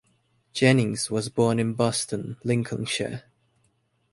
[0.51, 3.25] Jennings was born in Boston, Lincolnshire.